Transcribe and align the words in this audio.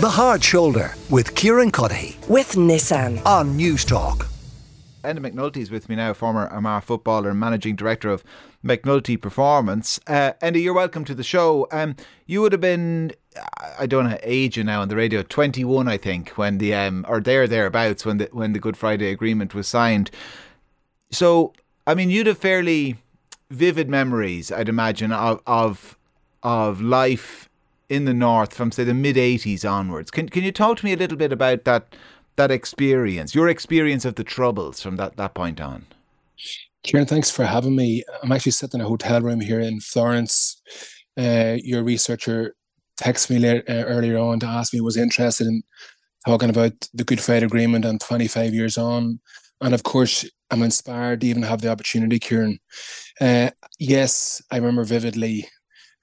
The 0.00 0.08
Hard 0.08 0.42
Shoulder 0.42 0.94
with 1.10 1.34
Kieran 1.34 1.70
Cuddihy 1.70 2.26
with 2.26 2.52
Nissan. 2.52 3.22
on 3.26 3.58
Newstalk. 3.58 4.26
Enda 5.04 5.18
McNulty 5.18 5.58
is 5.58 5.70
with 5.70 5.90
me 5.90 5.96
now, 5.96 6.14
former 6.14 6.46
Armagh 6.46 6.84
footballer 6.84 7.28
and 7.28 7.38
managing 7.38 7.76
director 7.76 8.08
of 8.08 8.24
McNulty 8.64 9.20
Performance. 9.20 10.00
Uh, 10.06 10.32
Enda, 10.40 10.62
you're 10.62 10.72
welcome 10.72 11.04
to 11.04 11.14
the 11.14 11.22
show. 11.22 11.68
Um, 11.70 11.96
you 12.24 12.40
would 12.40 12.52
have 12.52 12.62
been, 12.62 13.12
I 13.78 13.84
don't 13.84 14.08
know 14.08 14.16
age 14.22 14.56
you 14.56 14.64
now 14.64 14.80
on 14.80 14.88
the 14.88 14.96
radio, 14.96 15.22
21, 15.22 15.86
I 15.86 15.98
think, 15.98 16.30
when 16.30 16.56
the 16.56 16.72
um, 16.72 17.04
or 17.06 17.20
there 17.20 17.46
thereabouts 17.46 18.06
when 18.06 18.16
the 18.16 18.30
when 18.32 18.54
the 18.54 18.58
Good 18.58 18.78
Friday 18.78 19.10
Agreement 19.10 19.54
was 19.54 19.68
signed. 19.68 20.10
So, 21.10 21.52
I 21.86 21.94
mean, 21.94 22.08
you'd 22.08 22.26
have 22.26 22.38
fairly 22.38 22.96
vivid 23.50 23.90
memories, 23.90 24.50
I'd 24.50 24.70
imagine, 24.70 25.12
of 25.12 25.42
of 25.46 25.98
of 26.42 26.80
life 26.80 27.49
in 27.90 28.04
the 28.04 28.14
north 28.14 28.54
from 28.54 28.72
say 28.72 28.84
the 28.84 28.94
mid 28.94 29.16
80s 29.16 29.70
onwards. 29.70 30.10
Can 30.10 30.28
can 30.28 30.44
you 30.44 30.52
talk 30.52 30.78
to 30.78 30.84
me 30.84 30.94
a 30.94 30.96
little 30.96 31.18
bit 31.18 31.32
about 31.32 31.64
that 31.64 31.94
that 32.36 32.50
experience, 32.50 33.34
your 33.34 33.48
experience 33.48 34.06
of 34.06 34.14
the 34.14 34.24
troubles 34.24 34.80
from 34.80 34.96
that 34.96 35.16
that 35.16 35.34
point 35.34 35.60
on? 35.60 35.84
Kieran, 36.84 37.06
thanks 37.06 37.30
for 37.30 37.44
having 37.44 37.76
me. 37.76 38.02
I'm 38.22 38.32
actually 38.32 38.52
sitting 38.52 38.80
in 38.80 38.86
a 38.86 38.88
hotel 38.88 39.20
room 39.20 39.40
here 39.40 39.60
in 39.60 39.80
Florence. 39.80 40.62
Uh, 41.18 41.58
your 41.62 41.82
researcher 41.82 42.54
texted 42.98 43.30
me 43.30 43.38
later, 43.40 43.62
uh, 43.68 43.84
earlier 43.84 44.18
on 44.18 44.40
to 44.40 44.46
ask 44.46 44.72
me 44.72 44.80
was 44.80 44.96
interested 44.96 45.46
in 45.46 45.62
talking 46.26 46.48
about 46.48 46.72
the 46.94 47.04
Good 47.04 47.20
Friday 47.20 47.44
Agreement 47.44 47.84
and 47.84 48.00
25 48.00 48.54
years 48.54 48.78
on. 48.78 49.20
And 49.60 49.74
of 49.74 49.82
course, 49.82 50.24
I'm 50.50 50.62
inspired 50.62 51.20
to 51.20 51.26
even 51.26 51.42
have 51.42 51.60
the 51.60 51.70
opportunity, 51.70 52.18
Kieran. 52.18 52.58
Uh, 53.20 53.50
yes, 53.78 54.40
I 54.50 54.56
remember 54.56 54.84
vividly 54.84 55.46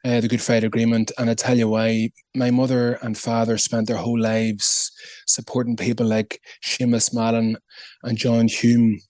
uh, 0.08 0.22
the 0.22 0.28
Good 0.28 0.42
Friday 0.42 0.66
Agreement, 0.66 1.12
and 1.18 1.30
I 1.30 1.34
tell 1.34 1.58
you 1.58 1.68
why. 1.68 2.12
My 2.34 2.50
mother 2.50 2.94
and 3.02 3.18
father 3.18 3.58
spent 3.58 3.88
their 3.88 3.98
whole 3.98 4.20
lives 4.20 4.92
supporting 5.26 5.76
people 5.76 6.06
like 6.06 6.40
Seamus 6.64 7.14
Mallon 7.14 7.58
and 8.04 8.18
John 8.18 8.48
Hume. 8.48 9.02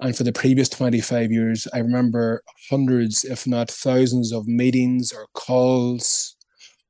And 0.00 0.14
for 0.14 0.24
the 0.24 0.32
previous 0.32 0.68
25 0.68 1.32
years, 1.32 1.66
I 1.72 1.78
remember 1.78 2.42
hundreds, 2.68 3.24
if 3.24 3.46
not 3.46 3.70
thousands, 3.70 4.32
of 4.32 4.46
meetings 4.46 5.12
or 5.12 5.26
calls 5.32 6.36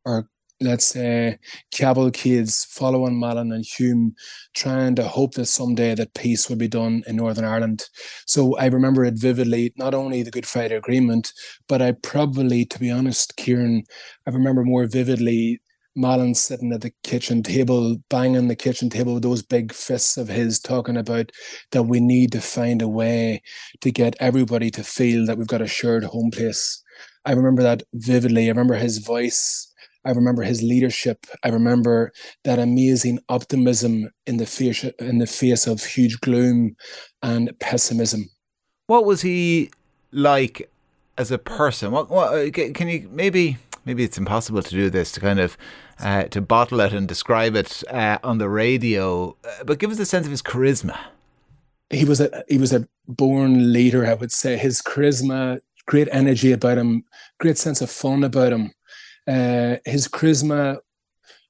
or 0.05 0.29
let's 0.63 0.87
say 0.87 1.39
cavalcades 1.73 2.65
following 2.65 3.19
Mallon 3.19 3.53
and 3.53 3.65
Hume, 3.65 4.15
trying 4.55 4.95
to 4.97 5.05
hope 5.05 5.35
that 5.35 5.47
someday 5.47 5.95
that 5.95 6.15
peace 6.15 6.49
would 6.49 6.59
be 6.59 6.69
done 6.69 7.03
in 7.07 7.17
Northern 7.17 7.45
Ireland. 7.45 7.85
So 8.27 8.57
I 8.57 8.67
remember 8.67 9.05
it 9.05 9.15
vividly, 9.15 9.73
not 9.77 9.95
only 9.95 10.23
the 10.23 10.31
Good 10.31 10.47
Friday 10.47 10.77
Agreement, 10.77 11.33
but 11.69 11.83
I 11.83 11.93
probably, 11.93 12.65
to 12.67 12.79
be 12.79 12.91
honest, 12.91 13.37
Kieran, 13.37 13.85
I 14.27 14.31
remember 14.31 14.65
more 14.65 14.87
vividly 14.87 15.61
Mallon 15.95 16.35
sitting 16.35 16.73
at 16.73 16.81
the 16.81 16.93
kitchen 17.03 17.43
table, 17.43 17.97
banging 18.09 18.49
the 18.49 18.57
kitchen 18.57 18.89
table 18.89 19.15
with 19.15 19.23
those 19.23 19.43
big 19.43 19.73
fists 19.73 20.17
of 20.17 20.29
his, 20.29 20.59
talking 20.59 20.97
about 20.97 21.31
that 21.73 21.83
we 21.83 22.01
need 22.01 22.33
to 22.33 22.41
find 22.41 22.81
a 22.81 22.89
way 22.89 23.43
to 23.83 23.91
get 23.91 24.17
everybody 24.19 24.71
to 24.71 24.83
feel 24.83 25.27
that 25.27 25.37
we've 25.37 25.47
got 25.47 25.61
a 25.61 25.67
shared 25.67 26.05
home 26.05 26.31
place. 26.31 26.83
I 27.25 27.33
remember 27.33 27.63
that 27.63 27.83
vividly. 27.95 28.47
I 28.47 28.49
remember 28.49 28.75
his 28.75 28.99
voice 28.99 29.72
I 30.05 30.11
remember 30.11 30.43
his 30.43 30.63
leadership. 30.63 31.27
I 31.45 31.49
remember 31.49 32.13
that 32.45 32.59
amazing 32.59 33.21
optimism 33.29 34.11
in 34.27 34.37
the 34.39 34.47
face 34.47 34.85
in 34.99 35.19
the 35.19 35.27
face 35.27 35.67
of 35.67 35.85
huge 35.85 36.21
gloom 36.21 36.77
and 37.23 37.53
pessimism. 37.61 38.29
What 38.87 39.05
was 39.05 39.23
he 39.23 39.71
like 40.11 40.69
as 41.17 41.31
a 41.31 41.39
person? 41.39 41.93
What, 41.93 42.11
what 42.11 42.35
uh, 42.35 42.51
can 42.51 42.89
you 42.89 43.09
maybe 43.13 43.59
maybe 43.85 44.03
it's 44.05 44.19
impossible 44.19 44.63
to 44.63 44.71
do 44.71 44.91
this 44.91 45.13
to 45.13 45.21
kind 45.21 45.39
of 45.39 45.57
uh, 46.01 46.25
to 46.25 46.41
bottle 46.41 46.81
it 46.81 46.93
and 46.93 47.07
describe 47.07 47.55
it 47.55 47.85
uh, 47.91 48.19
on 48.25 48.39
the 48.39 48.49
radio, 48.49 49.37
uh, 49.45 49.65
but 49.65 49.79
give 49.79 49.91
us 49.91 50.01
a 50.01 50.07
sense 50.07 50.27
of 50.27 50.33
his 50.33 50.43
charisma. 50.43 50.99
He 51.91 52.05
was 52.05 52.21
a 52.21 52.45
he 52.49 52.59
was 52.59 52.73
a 52.73 52.89
born 53.07 53.73
leader, 53.73 54.05
I 54.07 54.15
would 54.15 54.33
say. 54.33 54.57
His 54.57 54.83
charisma, 54.83 55.61
great 55.87 56.09
energy 56.11 56.51
about 56.51 56.79
him, 56.79 57.05
great 57.39 57.59
sense 57.59 57.81
of 57.81 57.91
fun 57.91 58.25
about 58.25 58.53
him 58.53 58.73
uh, 59.29 59.77
his 59.85 60.09
charisma 60.09 60.79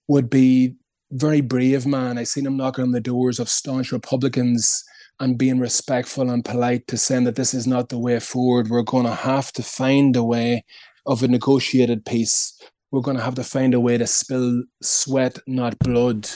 would 0.08 0.28
be 0.28 0.74
very 1.12 1.40
brave 1.40 1.86
man. 1.86 2.18
I 2.18 2.24
seen 2.24 2.46
him 2.46 2.56
knocking 2.56 2.84
on 2.84 2.92
the 2.92 3.00
doors 3.00 3.38
of 3.38 3.48
staunch 3.48 3.92
Republicans 3.92 4.84
and 5.20 5.38
being 5.38 5.58
respectful 5.58 6.30
and 6.30 6.44
polite 6.44 6.86
to 6.88 6.96
saying 6.96 7.24
that 7.24 7.36
this 7.36 7.54
is 7.54 7.66
not 7.66 7.88
the 7.88 7.98
way 7.98 8.18
forward. 8.18 8.68
We're 8.68 8.82
going 8.82 9.06
to 9.06 9.14
have 9.14 9.52
to 9.52 9.62
find 9.62 10.16
a 10.16 10.24
way 10.24 10.64
of 11.06 11.22
a 11.22 11.28
negotiated 11.28 12.04
peace. 12.04 12.58
We're 12.90 13.02
going 13.02 13.16
to 13.16 13.22
have 13.22 13.36
to 13.36 13.44
find 13.44 13.74
a 13.74 13.80
way 13.80 13.98
to 13.98 14.06
spill 14.06 14.62
sweat, 14.82 15.38
not 15.46 15.78
blood. 15.78 16.28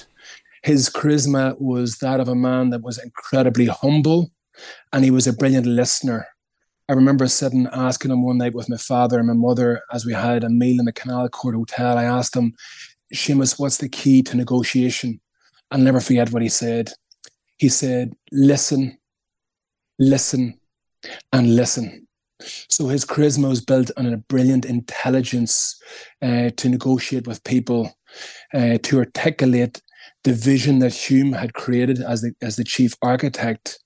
His 0.62 0.88
charisma 0.88 1.60
was 1.60 1.98
that 1.98 2.20
of 2.20 2.28
a 2.28 2.34
man 2.34 2.70
that 2.70 2.82
was 2.82 2.98
incredibly 2.98 3.66
humble 3.66 4.30
and 4.92 5.04
he 5.04 5.10
was 5.10 5.26
a 5.26 5.32
brilliant 5.32 5.66
listener. 5.66 6.26
I 6.88 6.92
remember 6.92 7.26
sitting 7.26 7.66
asking 7.72 8.12
him 8.12 8.22
one 8.22 8.38
night 8.38 8.54
with 8.54 8.68
my 8.68 8.76
father 8.76 9.18
and 9.18 9.26
my 9.26 9.34
mother 9.34 9.82
as 9.92 10.06
we 10.06 10.12
had 10.12 10.44
a 10.44 10.48
meal 10.48 10.78
in 10.78 10.84
the 10.84 10.92
Canal 10.92 11.28
Court 11.28 11.56
Hotel. 11.56 11.98
I 11.98 12.04
asked 12.04 12.36
him, 12.36 12.54
Seamus, 13.12 13.58
what's 13.58 13.78
the 13.78 13.88
key 13.88 14.22
to 14.22 14.36
negotiation? 14.36 15.20
I'll 15.72 15.80
never 15.80 16.00
forget 16.00 16.30
what 16.30 16.42
he 16.42 16.48
said. 16.48 16.90
He 17.56 17.68
said, 17.68 18.14
listen, 18.30 18.98
listen, 19.98 20.60
and 21.32 21.56
listen. 21.56 22.06
So 22.40 22.86
his 22.86 23.04
charisma 23.04 23.48
was 23.48 23.64
built 23.64 23.90
on 23.96 24.06
a 24.06 24.18
brilliant 24.18 24.64
intelligence 24.64 25.80
uh, 26.22 26.50
to 26.56 26.68
negotiate 26.68 27.26
with 27.26 27.42
people, 27.42 27.96
uh, 28.54 28.78
to 28.84 28.98
articulate 28.98 29.82
the 30.24 30.32
vision 30.32 30.80
that 30.80 30.92
Hume 30.92 31.32
had 31.32 31.54
created 31.54 32.00
as 32.00 32.22
the, 32.22 32.32
as 32.42 32.56
the 32.56 32.64
chief 32.64 32.94
architect 33.02 33.78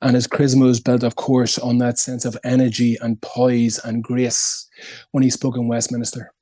and 0.00 0.14
his 0.14 0.28
charisma 0.28 0.64
was 0.64 0.80
built, 0.80 1.02
of 1.02 1.16
course, 1.16 1.58
on 1.58 1.78
that 1.78 1.98
sense 1.98 2.24
of 2.24 2.36
energy 2.44 2.96
and 3.00 3.20
poise 3.22 3.78
and 3.84 4.02
grace 4.02 4.68
when 5.12 5.22
he 5.22 5.30
spoke 5.30 5.56
in 5.56 5.68
Westminster. 5.68 6.32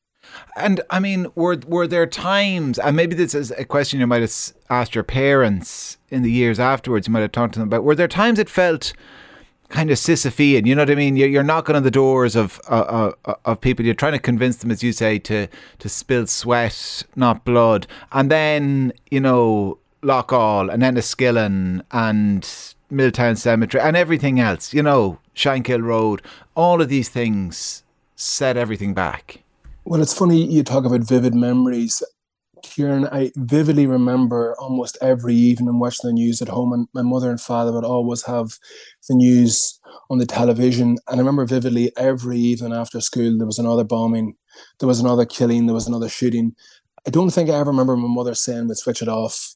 And 0.56 0.81
I 0.91 1.00
mean, 1.00 1.28
were 1.34 1.59
were 1.67 1.87
there 1.87 2.06
times, 2.06 2.78
and 2.78 2.97
maybe 2.97 3.15
this 3.15 3.34
is 3.34 3.53
a 3.53 3.65
question 3.65 4.00
you 4.00 4.06
might 4.06 4.23
have 4.23 4.34
asked 4.69 4.94
your 4.94 5.05
parents 5.05 5.99
in 6.11 6.23
the 6.23 6.31
years 6.31 6.59
afterwards, 6.59 7.06
you 7.06 7.12
might 7.12 7.21
have 7.21 7.33
talked 7.33 7.55
to 7.55 7.61
them 7.61 7.69
about, 7.69 7.84
were 7.84 7.94
there 7.94 8.09
times 8.09 8.39
it 8.39 8.49
felt 8.49 8.93
kind 9.75 9.91
of 9.91 9.99
Sisyphean, 9.99 10.67
you 10.67 10.75
know 10.77 10.83
what 10.83 10.91
I 10.91 10.95
mean? 10.95 11.17
You're 11.17 11.43
knocking 11.43 11.75
on 11.75 11.83
the 11.83 11.91
doors 11.91 12.37
of 12.37 12.61
uh, 12.69 13.11
uh, 13.25 13.35
of 13.45 13.61
people, 13.61 13.85
you're 13.85 13.93
trying 13.93 14.12
to 14.12 14.21
convince 14.21 14.59
them, 14.59 14.71
as 14.71 14.85
you 14.85 14.93
say, 14.93 15.19
to, 15.19 15.49
to 15.81 15.89
spill 15.89 16.29
sweat, 16.29 17.03
not 17.17 17.45
blood. 17.45 17.89
And 18.12 18.31
then, 18.31 18.93
you 19.11 19.19
know, 19.19 19.79
Loughgall 20.01 20.73
and 20.73 20.81
Enniskillen 20.85 21.83
and 21.91 22.49
Milltown 22.89 23.35
Cemetery 23.35 23.83
and 23.83 23.97
everything 23.97 24.39
else, 24.39 24.73
you 24.73 24.83
know, 24.83 25.19
Shankill 25.35 25.83
Road, 25.83 26.23
all 26.55 26.81
of 26.81 26.89
these 26.89 27.09
things 27.09 27.83
set 28.15 28.56
everything 28.56 28.95
back. 28.95 29.43
Well, 29.85 30.01
it's 30.01 30.17
funny 30.17 30.41
you 30.45 30.62
talk 30.62 30.85
about 30.85 31.01
vivid 31.01 31.35
memories. 31.35 32.01
Kieran, 32.75 33.07
I 33.12 33.31
vividly 33.37 33.87
remember 33.87 34.57
almost 34.59 34.99
every 35.01 35.35
evening 35.35 35.79
watching 35.79 36.09
the 36.09 36.12
news 36.12 36.43
at 36.43 36.49
home, 36.49 36.73
and 36.73 36.89
my 36.93 37.03
mother 37.03 37.31
and 37.31 37.41
father 37.41 37.73
would 37.73 37.85
always 37.85 38.25
have 38.25 38.59
the 39.09 39.15
news 39.15 39.79
on 40.11 40.19
the 40.19 40.27
television. 40.27 40.97
And 41.09 41.17
I 41.17 41.19
remember 41.19 41.45
vividly 41.47 41.93
every 41.97 42.39
evening 42.39 42.73
after 42.73 43.01
school, 43.01 43.39
there 43.39 43.47
was 43.47 43.61
another 43.61 43.85
bombing, 43.85 44.35
there 44.81 44.89
was 44.89 44.99
another 44.99 45.25
killing, 45.25 45.67
there 45.67 45.75
was 45.75 45.87
another 45.87 46.09
shooting. 46.09 46.55
I 47.07 47.11
don't 47.11 47.31
think 47.31 47.49
I 47.49 47.55
ever 47.55 47.71
remember 47.71 47.97
my 47.97 48.09
mother 48.09 48.35
saying, 48.35 48.67
we'd 48.67 48.77
switch 48.77 49.03
it 49.03 49.09
off 49.09 49.55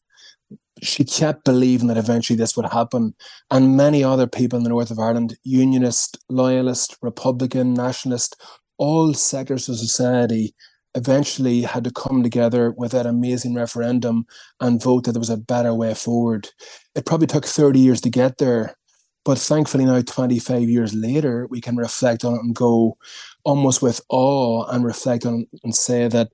she 0.80 1.04
kept 1.04 1.44
believing 1.44 1.88
that 1.88 1.96
eventually 1.96 2.36
this 2.36 2.56
would 2.56 2.66
happen. 2.66 3.14
And 3.50 3.76
many 3.76 4.04
other 4.04 4.26
people 4.26 4.56
in 4.56 4.62
the 4.62 4.68
north 4.68 4.90
of 4.90 4.98
Ireland, 4.98 5.36
unionist, 5.42 6.18
loyalist, 6.28 6.96
republican, 7.02 7.74
nationalist, 7.74 8.40
all 8.76 9.12
sectors 9.12 9.68
of 9.68 9.76
society 9.76 10.54
eventually 10.94 11.62
had 11.62 11.84
to 11.84 11.92
come 11.92 12.22
together 12.22 12.72
with 12.76 12.92
that 12.92 13.06
amazing 13.06 13.54
referendum 13.54 14.26
and 14.60 14.82
vote 14.82 15.04
that 15.04 15.12
there 15.12 15.20
was 15.20 15.30
a 15.30 15.36
better 15.36 15.74
way 15.74 15.94
forward. 15.94 16.48
It 16.94 17.06
probably 17.06 17.26
took 17.26 17.44
30 17.44 17.78
years 17.78 18.00
to 18.02 18.10
get 18.10 18.38
there. 18.38 18.76
But 19.24 19.38
thankfully, 19.38 19.84
now 19.84 20.00
25 20.00 20.62
years 20.62 20.94
later, 20.94 21.46
we 21.50 21.60
can 21.60 21.76
reflect 21.76 22.24
on 22.24 22.34
it 22.34 22.40
and 22.40 22.54
go 22.54 22.96
almost 23.44 23.82
with 23.82 24.00
awe 24.08 24.64
and 24.70 24.84
reflect 24.84 25.26
on 25.26 25.46
and 25.62 25.74
say 25.74 26.08
that 26.08 26.30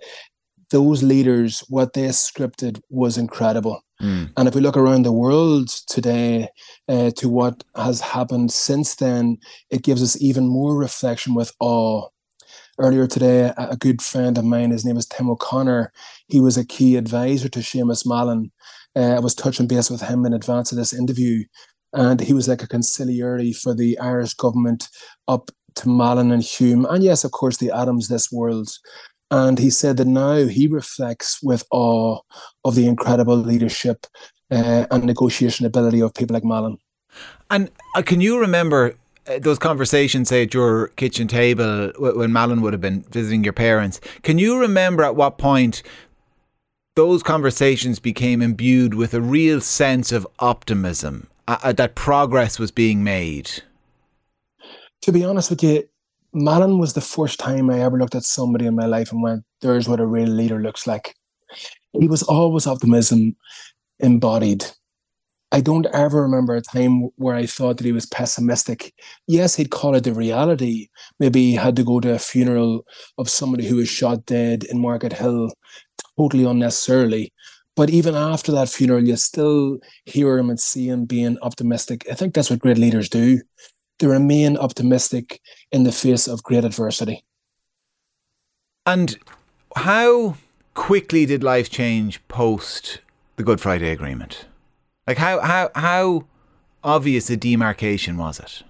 those 0.71 1.03
leaders, 1.03 1.65
what 1.69 1.93
they 1.93 2.07
scripted 2.09 2.81
was 2.91 3.19
incredible. 3.19 3.81
Mm. 4.01 4.33
And 4.37 4.49
if 4.49 4.55
we 4.55 4.61
look 4.61 4.77
around 4.77 5.03
the 5.03 5.13
world 5.13 5.69
today 5.89 6.49
uh, 6.89 7.11
to 7.17 7.29
what 7.29 7.63
has 7.77 8.01
happened 8.01 8.53
since 8.53 8.97
then, 8.97 9.39
it 9.71 9.83
gives 9.83 10.03
us 10.03 10.21
even 10.21 10.47
more 10.47 10.77
reflection 10.77 11.35
with 11.35 11.53
awe. 11.61 12.09
Earlier 12.79 13.07
today, 13.07 13.53
a 13.57 13.77
good 13.77 14.03
friend 14.03 14.37
of 14.37 14.45
mine, 14.45 14.73
his 14.73 14.85
name 14.85 14.97
is 14.97 15.07
Tim 15.07 15.31
O'Connor, 15.31 15.93
he 16.27 16.41
was 16.41 16.57
a 16.57 16.67
key 16.67 16.97
advisor 16.97 17.49
to 17.49 17.61
Seamus 17.61 18.05
Mallon. 18.05 18.51
Uh, 18.97 19.15
I 19.15 19.21
was 19.21 19.35
touching 19.35 19.69
base 19.69 19.91
with 19.91 20.01
him 20.01 20.27
in 20.27 20.33
advance 20.33 20.73
of 20.73 20.79
this 20.79 20.93
interview, 20.93 21.45
and 21.93 22.21
he 22.21 22.33
was 22.33 22.49
like 22.49 22.65
a 22.65 22.69
conciliary 22.69 23.53
for 23.53 23.75
the 23.75 23.97
Irish 24.01 24.35
government 24.35 24.89
up 25.29 25.53
to 25.77 25.89
Mallon 25.89 26.33
and 26.33 26.43
Hume, 26.43 26.85
and 26.87 27.05
yes, 27.05 27.23
of 27.23 27.31
course, 27.31 27.59
the 27.59 27.71
Adams 27.71 28.09
this 28.09 28.33
world. 28.33 28.69
And 29.31 29.59
he 29.59 29.71
said 29.71 29.97
that 29.99 30.07
now 30.07 30.47
he 30.47 30.67
reflects 30.67 31.43
with 31.43 31.65
awe 31.71 32.21
of 32.65 32.75
the 32.75 32.87
incredible 32.87 33.37
leadership 33.37 34.07
uh, 34.51 34.87
and 34.91 35.05
negotiation 35.05 35.65
ability 35.65 36.01
of 36.01 36.15
people 36.15 36.35
like 36.35 36.45
Mallon. 36.45 36.79
And 37.51 37.71
uh, 37.95 38.03
can 38.03 38.21
you 38.21 38.39
remember 38.39 38.95
uh, 39.27 39.39
those 39.39 39.59
conversations, 39.59 40.29
say, 40.29 40.43
at 40.43 40.55
your 40.55 40.89
kitchen 40.89 41.29
table 41.29 41.93
when 41.99 42.33
Mallon 42.33 42.61
would 42.63 42.73
have 42.73 42.81
been 42.81 43.03
visiting 43.11 43.45
your 43.45 43.53
parents? 43.53 44.01
Can 44.23 44.39
you 44.39 44.59
remember 44.59 45.03
at 45.03 45.17
what 45.17 45.39
point 45.39 45.83
those 46.97 47.23
conversations 47.23 47.99
became 47.99 48.43
imbued 48.43 48.95
with 48.95 49.15
a 49.15 49.21
real 49.21 49.61
sense 49.61 50.13
of 50.13 50.27
optimism 50.39 51.29
uh, 51.49 51.73
that 51.73 51.95
progress 51.95 52.59
was 52.59 52.71
being 52.71 53.03
made? 53.03 53.51
To 55.03 55.13
be 55.13 55.25
honest 55.25 55.51
with 55.51 55.63
you, 55.63 55.85
Mallon 56.33 56.79
was 56.79 56.95
the 56.95 57.01
first 57.01 57.39
time 57.39 57.71
I 57.71 57.81
ever 57.81 57.99
looked 57.99 58.15
at 58.15 58.25
somebody 58.25 58.67
in 58.67 58.75
my 58.75 58.87
life 58.87 59.13
and 59.13 59.23
went, 59.23 59.45
there's 59.61 59.89
what 59.89 60.01
a 60.01 60.07
real 60.07 60.29
leader 60.29 60.61
looks 60.61 60.87
like. 60.87 61.15
He 61.93 62.09
was 62.09 62.23
always 62.23 62.67
optimism 62.67 63.37
embodied. 64.01 64.65
I 65.55 65.61
don't 65.61 65.87
ever 65.95 66.21
remember 66.21 66.57
a 66.57 66.61
time 66.61 67.11
where 67.15 67.37
I 67.37 67.47
thought 67.47 67.77
that 67.77 67.85
he 67.87 67.93
was 67.93 68.07
pessimistic. 68.07 68.93
Yes, 69.29 69.55
he'd 69.55 69.71
call 69.71 69.95
it 69.95 70.03
the 70.03 70.13
reality. 70.13 70.89
Maybe 71.21 71.45
he 71.45 71.55
had 71.55 71.77
to 71.77 71.85
go 71.85 72.01
to 72.01 72.13
a 72.13 72.19
funeral 72.19 72.85
of 73.19 73.31
somebody 73.31 73.65
who 73.65 73.77
was 73.77 73.89
shot 73.89 74.27
dead 74.27 74.65
in 74.65 74.79
Markethill 74.79 75.53
totally 76.19 76.45
unnecessarily. 76.45 77.33
But 77.77 77.89
even 77.89 78.17
after 78.17 78.51
that 78.51 78.69
funeral, 78.69 79.07
you 79.07 79.15
still 79.15 79.79
hear 80.07 80.37
him 80.39 80.51
and 80.51 80.59
see 80.59 80.89
him 80.89 81.05
being 81.05 81.39
optimistic. 81.41 82.05
I 82.11 82.15
think 82.15 82.35
that's 82.35 82.51
what 82.51 82.59
great 82.59 82.79
leaders 82.79 83.09
do. 83.09 83.41
They 84.01 84.09
remain 84.09 84.57
optimistic 84.57 85.41
in 85.71 85.85
the 85.85 85.93
face 85.93 86.27
of 86.27 86.43
great 86.43 86.65
adversity. 86.65 87.25
And 88.87 89.17
how 89.77 90.35
quickly 90.75 91.27
did 91.27 91.45
life 91.45 91.71
change 91.71 92.21
post 92.27 92.99
the 93.37 93.45
Good 93.45 93.61
Friday 93.61 93.91
Agreement? 93.91 94.47
Like 95.07 95.19
how 95.19 95.41
how 95.41 95.71
how 95.75 96.25
obvious 96.83 97.29
a 97.31 97.37
demarcation 97.37 98.17
was 98.17 98.41
it? 98.41 98.63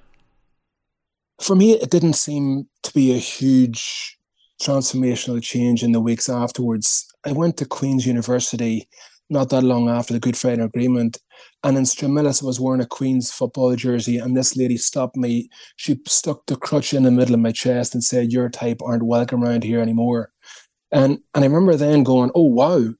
For 1.40 1.56
me, 1.56 1.72
it 1.72 1.90
didn't 1.90 2.14
seem 2.14 2.68
to 2.82 2.92
be 2.92 3.12
a 3.12 3.18
huge 3.18 4.18
transformational 4.62 5.42
change 5.42 5.82
in 5.82 5.92
the 5.92 6.00
weeks 6.00 6.28
afterwards. 6.28 7.06
I 7.26 7.32
went 7.32 7.56
to 7.58 7.66
Queen's 7.66 8.06
University 8.06 8.88
not 9.30 9.48
that 9.48 9.62
long 9.62 9.88
after 9.88 10.12
the 10.12 10.20
Good 10.20 10.36
Friday 10.36 10.62
Agreement, 10.62 11.18
and 11.62 11.76
in 11.78 11.84
Stranmillis 11.84 12.42
I 12.42 12.46
was 12.46 12.60
wearing 12.60 12.82
a 12.82 12.86
Queen's 12.86 13.30
football 13.32 13.74
jersey, 13.74 14.18
and 14.18 14.36
this 14.36 14.56
lady 14.56 14.76
stopped 14.76 15.16
me. 15.16 15.48
She 15.76 15.98
stuck 16.06 16.44
the 16.46 16.56
crutch 16.56 16.92
in 16.92 17.04
the 17.04 17.10
middle 17.10 17.34
of 17.34 17.40
my 17.40 17.52
chest 17.52 17.94
and 17.94 18.04
said, 18.04 18.32
"Your 18.32 18.48
type 18.48 18.82
aren't 18.82 19.04
welcome 19.04 19.42
around 19.42 19.64
here 19.64 19.80
anymore." 19.80 20.30
And 20.92 21.20
and 21.34 21.44
I 21.44 21.46
remember 21.46 21.74
then 21.76 22.02
going, 22.04 22.30
"Oh 22.34 22.44
wow, 22.44 22.94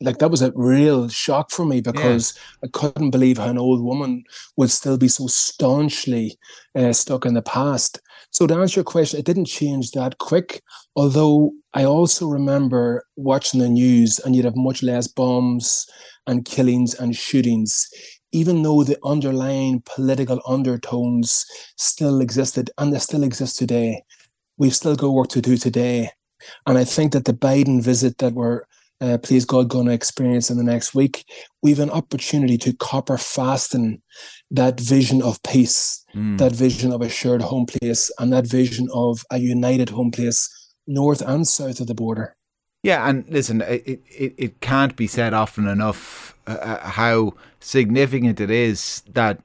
like 0.00 0.18
that 0.18 0.30
was 0.30 0.42
a 0.42 0.52
real 0.54 1.08
shock 1.08 1.50
for 1.50 1.64
me 1.64 1.80
because 1.80 2.34
yeah. 2.36 2.68
I 2.68 2.78
couldn't 2.78 3.10
believe 3.10 3.38
how 3.38 3.48
an 3.48 3.58
old 3.58 3.82
woman 3.82 4.24
would 4.56 4.70
still 4.70 4.98
be 4.98 5.08
so 5.08 5.26
staunchly 5.26 6.36
uh, 6.74 6.92
stuck 6.92 7.24
in 7.24 7.34
the 7.34 7.42
past. 7.42 8.00
So 8.30 8.46
to 8.46 8.54
answer 8.54 8.80
your 8.80 8.84
question, 8.84 9.20
it 9.20 9.26
didn't 9.26 9.44
change 9.46 9.92
that 9.92 10.18
quick. 10.18 10.62
Although 10.96 11.52
I 11.72 11.84
also 11.84 12.26
remember 12.26 13.06
watching 13.16 13.60
the 13.60 13.68
news, 13.68 14.18
and 14.18 14.34
you'd 14.34 14.44
have 14.44 14.56
much 14.56 14.82
less 14.82 15.06
bombs 15.06 15.86
and 16.26 16.44
killings 16.44 16.94
and 16.94 17.14
shootings, 17.14 17.88
even 18.32 18.62
though 18.62 18.82
the 18.82 18.98
underlying 19.04 19.82
political 19.86 20.40
undertones 20.48 21.46
still 21.76 22.20
existed, 22.20 22.70
and 22.78 22.92
they 22.92 22.98
still 22.98 23.22
exist 23.22 23.58
today. 23.58 24.02
We've 24.58 24.74
still 24.74 24.96
got 24.96 25.10
work 25.10 25.28
to 25.28 25.40
do 25.40 25.56
today. 25.56 26.10
And 26.66 26.76
I 26.76 26.84
think 26.84 27.12
that 27.12 27.24
the 27.24 27.32
Biden 27.32 27.82
visit 27.82 28.18
that 28.18 28.34
we're 28.34 28.62
uh, 29.00 29.18
please 29.18 29.44
God, 29.44 29.68
going 29.68 29.86
to 29.86 29.92
experience 29.92 30.50
in 30.50 30.56
the 30.56 30.64
next 30.64 30.94
week, 30.94 31.24
we 31.62 31.70
have 31.70 31.80
an 31.80 31.90
opportunity 31.90 32.56
to 32.58 32.72
copper 32.74 33.18
fasten 33.18 34.02
that 34.50 34.78
vision 34.80 35.22
of 35.22 35.42
peace, 35.42 36.04
mm. 36.14 36.38
that 36.38 36.52
vision 36.52 36.92
of 36.92 37.02
a 37.02 37.08
shared 37.08 37.42
home 37.42 37.66
place, 37.66 38.10
and 38.18 38.32
that 38.32 38.46
vision 38.46 38.88
of 38.92 39.24
a 39.30 39.38
united 39.38 39.90
home 39.90 40.10
place, 40.10 40.48
north 40.86 41.20
and 41.22 41.46
south 41.46 41.80
of 41.80 41.86
the 41.86 41.94
border. 41.94 42.36
Yeah, 42.82 43.08
and 43.08 43.24
listen, 43.28 43.62
it, 43.62 44.02
it, 44.10 44.34
it 44.36 44.60
can't 44.60 44.94
be 44.94 45.06
said 45.06 45.32
often 45.32 45.66
enough 45.66 46.34
uh, 46.46 46.52
uh, 46.52 46.88
how 46.88 47.34
significant 47.60 48.40
it 48.40 48.50
is 48.50 49.02
that 49.14 49.40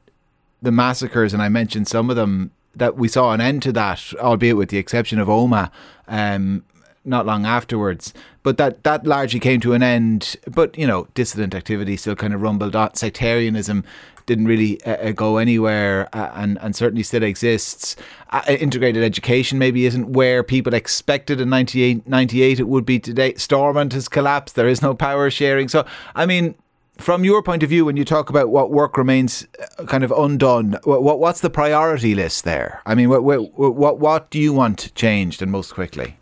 the 0.61 0.71
massacres, 0.71 1.33
and 1.33 1.41
I 1.41 1.47
mentioned 1.47 1.87
some 1.87 2.09
of 2.09 2.17
them, 2.17 2.51
that 2.75 2.97
we 2.97 3.07
saw 3.07 3.31
an 3.31 3.41
end 3.41 3.63
to 3.63 3.71
that, 3.71 4.13
albeit 4.19 4.57
with 4.57 4.69
the 4.69 4.77
exception 4.77 5.19
of 5.19 5.27
Omagh. 5.27 5.71
Um, 6.07 6.63
not 7.09 7.25
long 7.25 7.45
afterwards. 7.45 8.13
But 8.43 8.57
that 8.57 8.83
that 8.83 9.05
largely 9.05 9.39
came 9.39 9.59
to 9.61 9.73
an 9.73 9.83
end. 9.83 10.35
But 10.47 10.77
you 10.77 10.87
know, 10.87 11.07
dissident 11.13 11.53
activity 11.53 11.97
still 11.97 12.15
kind 12.15 12.33
of 12.33 12.41
rumbled 12.41 12.75
on. 12.75 12.93
Sectarianism 12.95 13.83
didn't 14.25 14.45
really 14.45 14.81
uh, 14.83 15.09
uh, 15.09 15.11
go 15.11 15.37
anywhere, 15.37 16.07
uh, 16.13 16.31
and 16.35 16.57
and 16.61 16.75
certainly 16.75 17.03
still 17.03 17.23
exists. 17.23 17.95
Uh, 18.29 18.41
integrated 18.47 19.03
education 19.03 19.57
maybe 19.57 19.85
isn't 19.85 20.13
where 20.13 20.43
people 20.43 20.73
expected 20.73 21.41
in 21.41 21.49
98, 21.49 22.07
98 22.07 22.59
it 22.59 22.67
would 22.67 22.85
be 22.85 22.99
today. 22.99 23.33
Stormont 23.33 23.93
has 23.93 24.07
collapsed. 24.07 24.55
There 24.55 24.67
is 24.67 24.81
no 24.81 24.93
power 24.93 25.29
sharing. 25.31 25.67
So 25.67 25.85
I 26.15 26.25
mean 26.25 26.55
from 26.99 27.23
your 27.23 27.41
point 27.41 27.63
of 27.63 27.69
view, 27.69 27.85
when 27.85 27.97
you 27.97 28.05
talk 28.05 28.29
about 28.29 28.49
what 28.49 28.71
work 28.71 28.97
remains 28.97 29.47
uh, 29.79 29.85
kind 29.85 30.03
of 30.03 30.11
undone, 30.11 30.77
what, 30.83 31.19
what's 31.19 31.41
the 31.41 31.49
priority 31.49 32.13
list 32.13 32.43
there? 32.43 32.81
I 32.85 32.93
mean, 32.93 33.09
what, 33.09 33.23
what, 33.23 33.99
what 33.99 34.29
do 34.29 34.37
you 34.37 34.51
want 34.53 34.93
changed 34.95 35.41
and 35.41 35.49
most 35.49 35.73
quickly? 35.73 36.18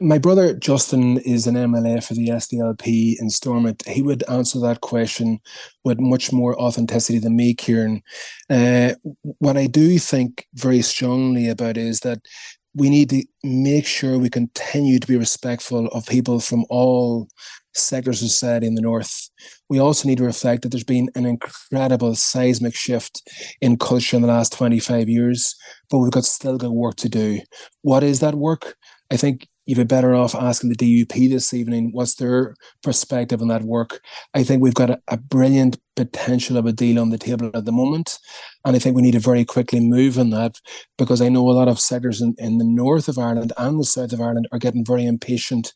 My 0.00 0.18
brother 0.18 0.54
Justin 0.54 1.18
is 1.18 1.46
an 1.46 1.54
MLA 1.54 2.02
for 2.04 2.14
the 2.14 2.28
SDLP 2.28 3.16
in 3.18 3.30
Stormont. 3.30 3.82
He 3.86 4.02
would 4.02 4.22
answer 4.28 4.60
that 4.60 4.80
question 4.80 5.40
with 5.84 5.98
much 5.98 6.32
more 6.32 6.58
authenticity 6.60 7.18
than 7.18 7.36
me, 7.36 7.54
Kieran. 7.54 8.02
Uh, 8.48 8.94
what 9.38 9.56
I 9.56 9.66
do 9.66 9.98
think 9.98 10.46
very 10.54 10.82
strongly 10.82 11.48
about 11.48 11.76
is 11.76 12.00
that 12.00 12.20
we 12.74 12.90
need 12.90 13.10
to 13.10 13.24
make 13.42 13.86
sure 13.86 14.18
we 14.18 14.30
continue 14.30 14.98
to 14.98 15.06
be 15.06 15.16
respectful 15.16 15.88
of 15.88 16.06
people 16.06 16.38
from 16.38 16.64
all 16.70 17.28
sectors 17.74 18.22
of 18.22 18.28
society 18.28 18.66
in 18.66 18.74
the 18.74 18.82
north. 18.82 19.30
We 19.68 19.78
also 19.78 20.06
need 20.06 20.18
to 20.18 20.24
reflect 20.24 20.62
that 20.62 20.70
there's 20.70 20.84
been 20.84 21.08
an 21.14 21.26
incredible 21.26 22.14
seismic 22.14 22.74
shift 22.74 23.22
in 23.60 23.78
culture 23.78 24.16
in 24.16 24.22
the 24.22 24.28
last 24.28 24.52
25 24.52 25.08
years, 25.08 25.56
but 25.90 25.98
we've 25.98 26.12
got 26.12 26.24
still 26.24 26.58
got 26.58 26.72
work 26.72 26.96
to 26.96 27.08
do. 27.08 27.40
What 27.82 28.02
is 28.02 28.20
that 28.20 28.34
work? 28.34 28.76
I 29.10 29.16
think 29.16 29.48
you'd 29.68 29.76
be 29.76 29.84
better 29.84 30.14
off 30.14 30.34
asking 30.34 30.70
the 30.70 30.76
DUP 30.76 31.28
this 31.28 31.52
evening 31.52 31.90
what's 31.92 32.14
their 32.14 32.56
perspective 32.82 33.42
on 33.42 33.48
that 33.48 33.62
work. 33.62 34.00
I 34.32 34.42
think 34.42 34.62
we've 34.62 34.74
got 34.74 34.88
a, 34.88 35.00
a, 35.08 35.18
brilliant 35.18 35.78
potential 35.94 36.56
of 36.56 36.64
a 36.64 36.72
deal 36.72 36.98
on 36.98 37.10
the 37.10 37.18
table 37.18 37.50
at 37.52 37.66
the 37.66 37.72
moment. 37.72 38.18
And 38.64 38.74
I 38.74 38.78
think 38.78 38.96
we 38.96 39.02
need 39.02 39.12
to 39.12 39.20
very 39.20 39.44
quickly 39.44 39.80
move 39.80 40.18
on 40.18 40.30
that 40.30 40.58
because 40.96 41.20
I 41.20 41.28
know 41.28 41.50
a 41.50 41.52
lot 41.52 41.68
of 41.68 41.78
sectors 41.78 42.22
in, 42.22 42.34
in 42.38 42.56
the 42.56 42.64
north 42.64 43.08
of 43.08 43.18
Ireland 43.18 43.52
and 43.58 43.78
the 43.78 43.84
south 43.84 44.14
of 44.14 44.22
Ireland 44.22 44.48
are 44.52 44.58
getting 44.58 44.86
very 44.86 45.04
impatient. 45.04 45.74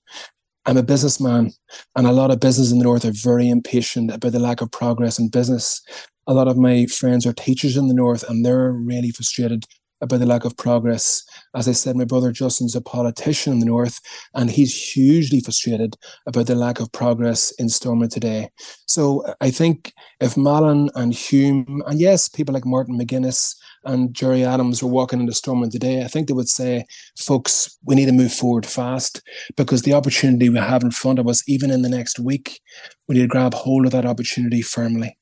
I'm 0.64 0.78
a 0.78 0.82
businessman, 0.82 1.50
and 1.96 2.06
a 2.06 2.12
lot 2.12 2.30
of 2.30 2.40
business 2.40 2.72
in 2.72 2.78
the 2.78 2.84
north 2.84 3.04
are 3.04 3.12
very 3.12 3.50
impatient 3.50 4.10
about 4.10 4.32
the 4.32 4.38
lack 4.38 4.62
of 4.62 4.70
progress 4.70 5.18
in 5.18 5.28
business. 5.28 5.82
A 6.28 6.32
lot 6.32 6.48
of 6.48 6.56
my 6.56 6.86
friends 6.86 7.26
are 7.26 7.32
teachers 7.32 7.76
in 7.76 7.88
the 7.88 7.94
north, 7.94 8.22
and 8.26 8.46
they're 8.46 8.72
really 8.72 9.10
frustrated 9.10 9.64
about 10.02 10.18
the 10.18 10.26
lack 10.26 10.44
of 10.44 10.56
progress. 10.56 11.24
As 11.54 11.68
I 11.68 11.72
said, 11.72 11.96
my 11.96 12.04
brother 12.04 12.32
Justin's 12.32 12.74
a 12.74 12.80
politician 12.80 13.54
in 13.54 13.60
the 13.60 13.66
North, 13.66 14.00
and 14.34 14.50
he's 14.50 14.76
hugely 14.76 15.40
frustrated 15.40 15.96
about 16.26 16.46
the 16.46 16.54
lack 16.54 16.80
of 16.80 16.92
progress 16.92 17.52
in 17.52 17.68
Stormont 17.68 18.12
today. 18.12 18.50
So 18.86 19.24
I 19.40 19.50
think 19.50 19.94
if 20.20 20.36
Mallon 20.36 20.90
and 20.94 21.14
Hume, 21.14 21.82
and 21.86 22.00
yes, 22.00 22.28
people 22.28 22.52
like 22.52 22.66
Martin 22.66 22.98
McGuinness 22.98 23.56
and 23.84 24.12
Gerry 24.12 24.44
Adams 24.44 24.82
were 24.82 24.90
walking 24.90 25.20
into 25.20 25.32
Stormont 25.32 25.72
today, 25.72 26.02
I 26.02 26.08
think 26.08 26.28
they 26.28 26.34
would 26.34 26.48
say, 26.48 26.84
folks, 27.16 27.78
we 27.84 27.94
need 27.94 28.06
to 28.06 28.12
move 28.12 28.32
forward 28.32 28.66
fast 28.66 29.22
because 29.56 29.82
the 29.82 29.94
opportunity 29.94 30.48
we 30.48 30.58
have 30.58 30.82
in 30.82 30.90
front 30.90 31.18
of 31.18 31.28
us, 31.28 31.48
even 31.48 31.70
in 31.70 31.82
the 31.82 31.88
next 31.88 32.18
week, 32.18 32.60
we 33.08 33.14
need 33.14 33.22
to 33.22 33.28
grab 33.28 33.54
hold 33.54 33.86
of 33.86 33.92
that 33.92 34.06
opportunity 34.06 34.62
firmly. 34.62 35.16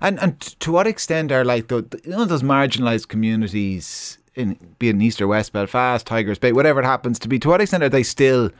And 0.00 0.18
and 0.20 0.40
to 0.40 0.72
what 0.72 0.86
extent 0.86 1.32
are 1.32 1.44
like 1.44 1.68
the, 1.68 1.86
you 2.04 2.10
know 2.10 2.24
those 2.24 2.42
marginalised 2.42 3.08
communities 3.08 4.18
in 4.34 4.56
be 4.78 4.88
it 4.88 4.94
in 4.94 5.02
East 5.02 5.20
or 5.20 5.26
West 5.26 5.52
Belfast, 5.52 6.06
Tigers 6.06 6.38
Bay, 6.38 6.52
whatever 6.52 6.80
it 6.80 6.86
happens 6.86 7.18
to 7.20 7.28
be, 7.28 7.38
to 7.40 7.48
what 7.48 7.60
extent 7.60 7.82
are 7.82 7.88
they 7.88 8.02
still 8.02 8.50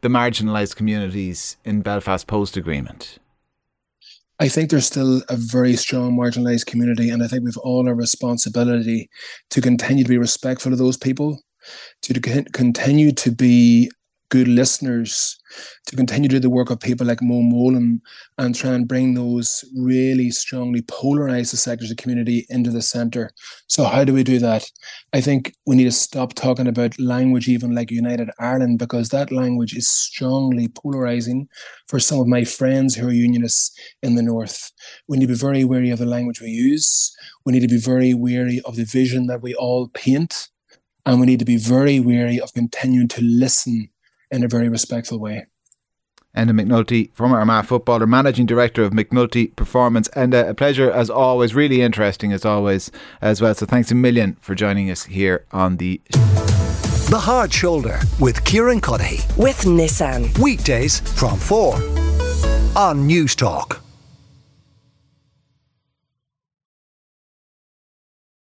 the 0.00 0.08
marginalised 0.08 0.76
communities 0.76 1.56
in 1.64 1.82
Belfast 1.82 2.26
post 2.26 2.56
agreement? 2.56 3.18
I 4.40 4.48
think 4.48 4.70
there's 4.70 4.86
still 4.86 5.22
a 5.28 5.36
very 5.36 5.74
strong 5.74 6.16
marginalised 6.16 6.66
community, 6.66 7.10
and 7.10 7.22
I 7.22 7.26
think 7.26 7.44
we've 7.44 7.56
all 7.58 7.88
a 7.88 7.94
responsibility 7.94 9.10
to 9.50 9.60
continue 9.60 10.04
to 10.04 10.08
be 10.08 10.18
respectful 10.18 10.72
of 10.72 10.78
those 10.78 10.96
people, 10.96 11.40
to 12.02 12.20
continue 12.52 13.10
to 13.12 13.32
be 13.32 13.90
good 14.30 14.48
listeners, 14.48 15.38
to 15.86 15.96
continue 15.96 16.28
to 16.28 16.36
do 16.36 16.40
the 16.40 16.50
work 16.50 16.70
of 16.70 16.80
people 16.80 17.06
like 17.06 17.22
Mo 17.22 17.40
Mowlam 17.40 18.00
and 18.36 18.54
try 18.54 18.72
and 18.72 18.86
bring 18.86 19.14
those 19.14 19.64
really 19.76 20.30
strongly 20.30 20.82
polarized 20.82 21.56
sectors 21.56 21.90
of 21.90 21.96
the 21.96 22.02
community 22.02 22.46
into 22.50 22.70
the 22.70 22.82
centre. 22.82 23.30
So, 23.66 23.84
how 23.84 24.04
do 24.04 24.12
we 24.12 24.22
do 24.22 24.38
that? 24.38 24.70
I 25.12 25.20
think 25.20 25.54
we 25.66 25.76
need 25.76 25.84
to 25.84 25.92
stop 25.92 26.34
talking 26.34 26.66
about 26.66 26.98
language, 26.98 27.48
even 27.48 27.74
like 27.74 27.90
United 27.90 28.30
Ireland, 28.38 28.78
because 28.78 29.08
that 29.08 29.32
language 29.32 29.74
is 29.74 29.88
strongly 29.88 30.68
polarizing 30.68 31.48
for 31.88 31.98
some 31.98 32.20
of 32.20 32.26
my 32.26 32.44
friends 32.44 32.94
who 32.94 33.08
are 33.08 33.12
unionists 33.12 33.72
in 34.02 34.14
the 34.14 34.22
North. 34.22 34.70
We 35.08 35.16
need 35.16 35.26
to 35.26 35.32
be 35.32 35.38
very 35.38 35.64
wary 35.64 35.90
of 35.90 35.98
the 35.98 36.06
language 36.06 36.40
we 36.40 36.50
use. 36.50 37.14
We 37.44 37.52
need 37.52 37.60
to 37.60 37.68
be 37.68 37.80
very 37.80 38.14
wary 38.14 38.60
of 38.64 38.76
the 38.76 38.84
vision 38.84 39.26
that 39.28 39.42
we 39.42 39.54
all 39.54 39.88
paint. 39.88 40.48
And 41.06 41.20
we 41.20 41.26
need 41.26 41.38
to 41.38 41.46
be 41.46 41.56
very 41.56 42.00
wary 42.00 42.38
of 42.38 42.52
continuing 42.52 43.08
to 43.08 43.22
listen 43.22 43.88
in 44.30 44.44
a 44.44 44.48
very 44.48 44.68
respectful 44.68 45.18
way. 45.18 45.46
Enda 46.36 46.50
McNulty, 46.50 47.12
former 47.14 47.38
Armagh 47.38 47.64
footballer, 47.64 48.06
managing 48.06 48.46
director 48.46 48.84
of 48.84 48.92
McNulty 48.92 49.54
Performance, 49.56 50.08
and 50.08 50.34
a 50.34 50.54
pleasure 50.54 50.90
as 50.90 51.10
always, 51.10 51.54
really 51.54 51.80
interesting 51.82 52.32
as 52.32 52.44
always 52.44 52.90
as 53.20 53.40
well. 53.40 53.54
So 53.54 53.66
thanks 53.66 53.90
a 53.90 53.94
million 53.94 54.36
for 54.40 54.54
joining 54.54 54.90
us 54.90 55.04
here 55.04 55.46
on 55.50 55.78
the. 55.78 56.00
The 57.10 57.18
Hard 57.18 57.52
Shoulder 57.52 58.00
with 58.20 58.44
Kieran 58.44 58.80
Cuddihy. 58.82 59.36
With 59.38 59.62
Nissan. 59.62 60.38
Weekdays 60.38 61.00
from 61.00 61.38
4 61.38 61.74
on 62.76 63.08
Newstalk. 63.08 63.80